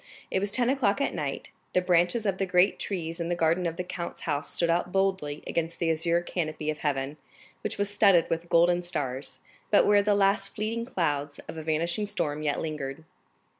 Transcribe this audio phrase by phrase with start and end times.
[0.31, 3.67] It was ten o'clock at night; the branches of the great trees in the garden
[3.67, 7.17] of the count's house stood out boldly against the azure canopy of heaven,
[7.61, 12.07] which was studded with golden stars, but where the last fleeting clouds of a vanishing
[12.07, 13.03] storm yet lingered.